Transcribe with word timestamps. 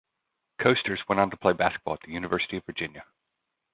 Koesters 0.59 0.97
went 1.07 1.21
on 1.21 1.29
to 1.29 1.37
play 1.37 1.53
basketball 1.53 1.93
at 1.93 1.99
the 2.03 2.09
University 2.11 2.57
of 2.57 2.65
Virginia. 2.65 3.05